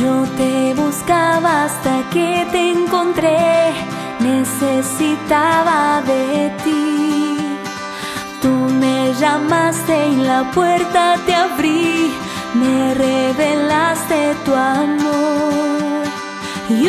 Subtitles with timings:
[0.00, 3.72] Yo te buscaba hasta que te encontré,
[4.18, 7.38] necesitaba de ti.
[8.42, 12.12] Tú me llamaste y la puerta te abrí,
[12.54, 16.02] me revelaste tu amor.
[16.68, 16.88] Y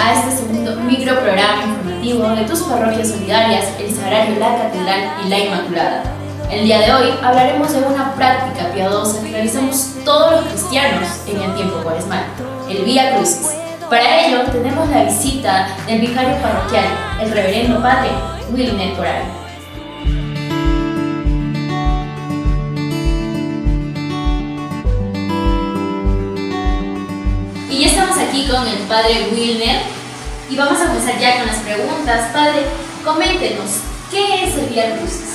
[0.00, 5.38] a este segundo microprograma informativo de tus parroquias solidarias, el Sagrario, la Catedral y la
[5.38, 6.02] Inmaculada.
[6.50, 11.42] El día de hoy hablaremos de una práctica piadosa que realizamos todos los cristianos en
[11.42, 12.24] el tiempo cuaresmal,
[12.68, 13.50] el Vía Crucis.
[13.90, 16.86] Para ello tenemos la visita del vicario parroquial,
[17.20, 18.10] el reverendo padre
[18.52, 19.39] Wilner Coral.
[28.50, 29.82] Con el padre Wilner
[30.50, 32.32] y vamos a comenzar ya con las preguntas.
[32.32, 32.66] Padre,
[33.04, 33.70] coméntenos,
[34.10, 35.30] ¿qué es el Vía Crucis?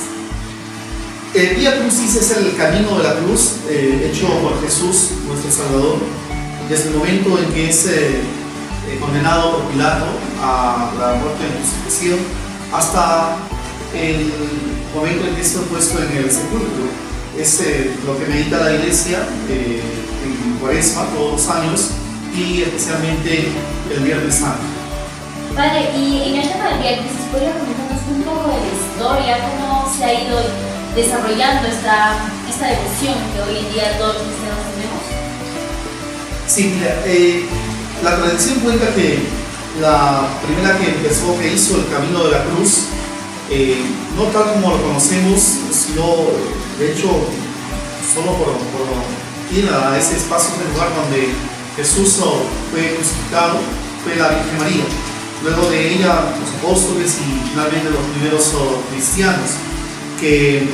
[1.32, 5.98] El Vía Crucis es el camino de la cruz eh, hecho por Jesús, nuestro Salvador,
[6.68, 8.20] desde el momento en que es eh,
[8.88, 10.06] eh, condenado por Pilato
[10.42, 12.18] a la muerte en crucifixión
[12.72, 13.36] hasta
[13.94, 14.30] el
[14.94, 17.06] momento en que es puesto en el sepulcro.
[17.38, 17.62] Es
[18.06, 21.90] lo que medita la iglesia en Cuaresma todos los años
[22.36, 23.48] y especialmente
[23.94, 24.62] el Viernes Santo.
[25.54, 30.04] Padre, y en del Vía Crucis, ¿podría comentarnos un poco de la historia, cómo se
[30.04, 30.38] ha ido
[30.94, 35.02] desarrollando esta, esta devoción que hoy en día todos los cristianos tenemos?
[36.46, 37.46] Sí, mira, eh,
[38.04, 39.18] la tradición cuenta que
[39.80, 42.88] la primera que empezó, que hizo el camino de la cruz,
[43.50, 43.80] eh,
[44.14, 45.40] no tal como lo conocemos,
[45.70, 46.04] sino
[46.78, 47.08] de hecho
[48.12, 51.32] solo por, por ir a ese espacio, ese lugar donde
[51.76, 52.16] Jesús
[52.72, 53.58] fue crucificado,
[54.02, 54.84] fue la Virgen María.
[55.42, 58.50] Luego de ella, los apóstoles y finalmente los primeros
[58.90, 59.50] cristianos
[60.18, 60.66] que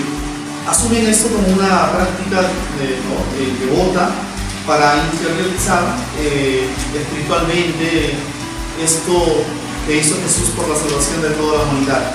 [0.68, 2.42] asumen esto como una práctica
[3.60, 4.10] devota
[4.66, 5.82] para interiorizar
[6.20, 8.14] eh, espiritualmente
[8.80, 9.42] esto
[9.86, 12.14] que hizo Jesús por la salvación de toda la humanidad.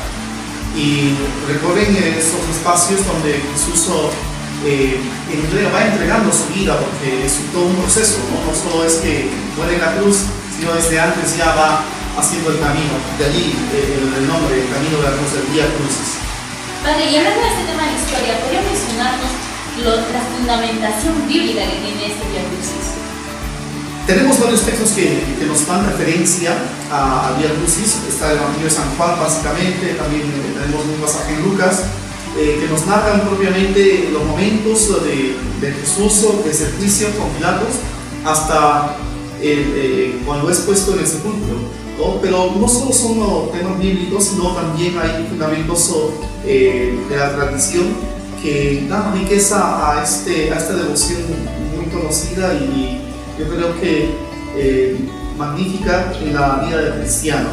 [0.75, 1.11] Y
[1.51, 3.89] recorren esos espacios donde Jesús
[4.65, 4.99] eh,
[5.73, 8.53] va entregando su vida porque es todo un proceso, ¿no?
[8.55, 10.25] solo es que muere en la cruz,
[10.57, 11.83] sino desde antes ya va
[12.17, 15.65] haciendo el camino, de allí eh, el, nombre, el camino de la cruz, el día
[15.77, 16.17] crucis.
[16.81, 19.31] Padre, y hablando de este tema de historia, ¿podría mencionarnos
[19.77, 22.97] la fundamentación bíblica que tiene este día crucis?
[24.07, 26.55] Tenemos varios textos que, que nos dan referencia
[26.89, 28.07] a, a Vía Crucis.
[28.07, 29.99] Está el Evangelio de San Juan, básicamente.
[29.99, 31.83] También eh, tenemos un pasaje en Lucas.
[32.39, 37.79] Eh, que nos narran propiamente los momentos de, de Jesús desde el juicio con Pilatos
[38.23, 38.95] hasta
[39.41, 41.55] eh, cuando es puesto en el sepulcro.
[41.97, 42.21] ¿no?
[42.21, 45.91] Pero no solo son temas bíblicos, sino también hay fundamentos
[46.45, 47.87] eh, de la tradición
[48.43, 51.21] que dan riqueza a, este, a esta devoción
[51.75, 53.01] muy conocida y
[53.39, 54.11] yo creo que
[55.35, 57.49] magnífica en la vida del cristiano.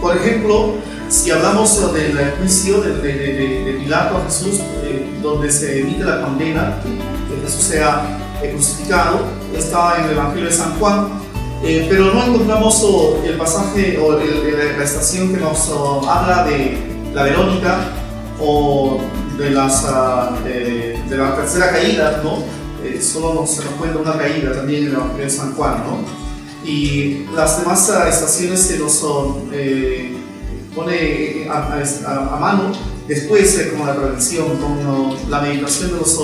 [0.00, 0.74] Por ejemplo,
[1.08, 6.76] si hablamos del juicio de, de, Pilato a Jesús, eh, donde se emite la condena
[6.82, 9.24] que Jesús sea eh, crucificado,
[9.56, 11.08] está en el Evangelio de San Juan,
[11.64, 12.86] eh, pero no encontramos
[13.24, 15.68] el pasaje o la estación que nos
[16.08, 16.78] habla de
[17.12, 17.78] la Verónica
[18.40, 19.00] o
[19.36, 22.60] de, ah, de la tercera caída, ¿no?
[23.02, 25.82] solo se nos cuenta una caída también en el Evangelio de San Juan.
[26.70, 29.50] Y las demás estaciones se nos son
[30.74, 32.72] pone a, mano,
[33.08, 36.16] después eh, como la tradición, con la meditación de los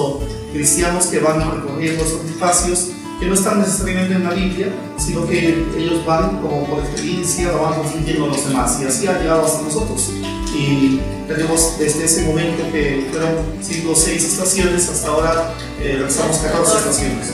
[0.52, 4.68] cristianos que van recorriendo esos espacios que no están necesariamente en la Biblia,
[4.98, 9.06] sino que ellos van como por experiencia, lo van transmitiendo a los demás y así
[9.06, 10.12] ha llegado hasta nosotros.
[10.54, 16.36] Y tenemos desde ese momento que fueron 5 o 6 estaciones, hasta ahora eh, realizamos
[16.38, 17.32] 14 estaciones.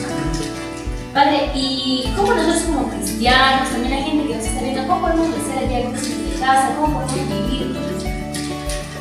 [1.13, 5.27] Padre, ¿y cómo nosotros como cristianos, también la gente que nos está viendo, cómo podemos
[5.27, 6.23] hacer el diagnóstico
[6.81, 7.77] ¿Cómo vivir?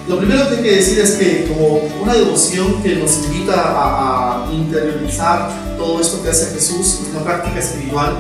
[0.07, 4.47] Lo primero que hay que decir es que como una devoción que nos invita a,
[4.53, 8.19] interiorizar todo esto que hace Jesús, una práctica espiritual,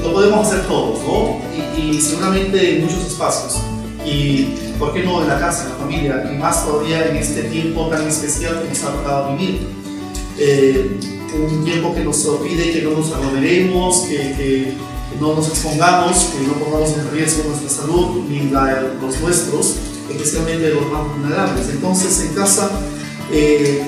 [0.00, 1.40] lo podemos hacer todos, ¿no?
[1.76, 3.60] Y, seguramente en muchos espacios.
[4.06, 6.30] Y ¿por qué no en la casa, en la familia?
[6.32, 9.66] Y más todavía en este tiempo tan especial que nos ha tocado vivir.
[10.38, 10.98] Eh,
[11.34, 14.74] un tiempo que nos pide que no nos aglomeremos, que
[15.20, 19.76] no nos expongamos, que no pongamos en riesgo nuestra salud ni la los nuestros,
[20.10, 21.68] especialmente los más vulnerables.
[21.70, 22.70] Entonces, en casa
[23.30, 23.82] eh,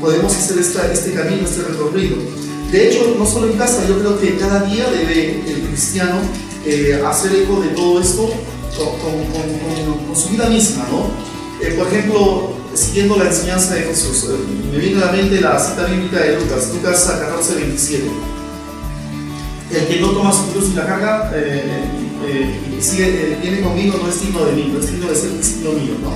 [0.00, 2.16] podemos hacer esta, este camino, este recorrido.
[2.70, 6.18] De hecho, no solo en casa, yo creo que cada día debe el cristiano
[6.66, 8.30] eh, hacer eco de todo esto
[8.76, 11.10] con, con, su vida misma, ¿no?
[11.64, 14.36] Eh, por ejemplo, siguiendo la enseñanza de Jesús, eh,
[14.72, 18.10] me viene a la mente la cita bíblica de Lucas, Lucas 14, 27.
[19.72, 21.32] El que no toma su cruz y la carga
[22.76, 25.72] y sigue, viene conmigo no es digno de mí, no es digno de ser discípulo
[25.74, 26.12] mío, ¿no?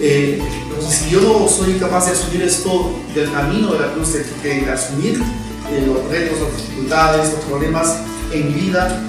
[0.00, 4.24] entonces, si yo no soy capaz de asumir esto del camino de la cruz, de,
[4.42, 7.96] de asumir los retos, las dificultades, los problemas
[8.32, 9.02] en mi vida,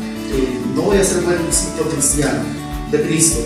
[0.75, 2.39] no voy a ser buen discípulo cristiano
[2.91, 3.39] de Cristo.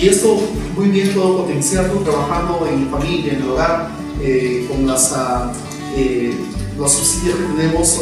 [0.00, 0.38] Y esto
[0.76, 3.88] muy bien puedo potenciarlo trabajando en mi familia, en el hogar,
[4.20, 5.52] eh, con las, ah,
[5.96, 6.34] eh,
[6.78, 8.00] los subsidios que tenemos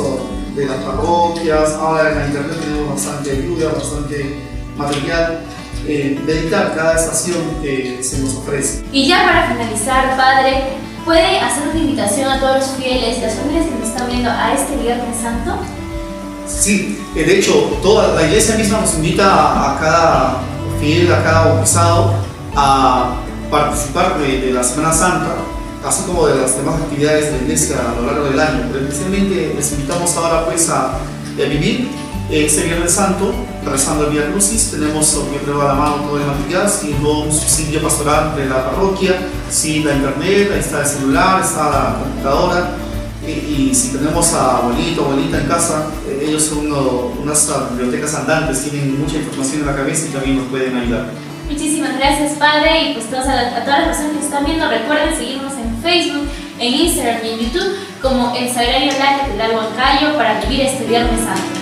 [0.54, 1.72] de las parroquias.
[1.74, 4.36] Ahora en la internet tenemos bastante ayuda, bastante
[4.76, 5.44] material.
[5.86, 8.84] Eh, dedicar cada estación que se nos ofrece.
[8.92, 13.34] Y ya para finalizar, Padre, ¿puede hacer una invitación a todos los fieles y las
[13.34, 15.56] familias que nos están viendo a este Viernes Santo?
[16.46, 20.49] Sí, eh, de hecho, toda la iglesia misma nos invita a cada
[20.80, 22.14] fiel, a cada bautizado,
[22.56, 23.16] a
[23.50, 25.36] participar de, la Semana Santa,
[25.86, 28.68] así como de las demás actividades de la iglesia a lo largo del año.
[28.72, 30.98] Pero especialmente les invitamos ahora pues a,
[31.36, 31.88] vivir
[32.30, 33.32] este Viernes Santo,
[33.64, 34.70] rezando el Vía Crucis.
[34.70, 39.16] Tenemos siempre a la mano todo el material, siguiendo un subsidio pastoral de la parroquia,
[39.50, 42.70] sí, la internet, ahí está el celular, está la computadora
[43.26, 45.86] y, si tenemos a abuelito o abuelita en casa,
[46.30, 50.76] ellos son unas bibliotecas andantes, tienen mucha información en la cabeza y también nos pueden
[50.76, 51.06] ayudar.
[51.48, 55.82] Muchísimas gracias, Padre, y pues a, todas las personas que están viendo, recuerden seguirnos en
[55.82, 56.28] Facebook,
[56.60, 61.20] en Instagram y en YouTube como el Sagrario La Catedral Huancayo para vivir este Viernes
[61.20, 61.59] Santo.